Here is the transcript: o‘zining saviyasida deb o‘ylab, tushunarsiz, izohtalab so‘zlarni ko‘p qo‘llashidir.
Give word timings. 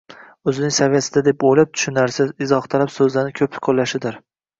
o‘zining 0.51 0.71
saviyasida 0.77 1.21
deb 1.27 1.45
o‘ylab, 1.49 1.69
tushunarsiz, 1.75 2.31
izohtalab 2.45 2.95
so‘zlarni 2.95 3.37
ko‘p 3.41 3.61
qo‘llashidir. 3.69 4.19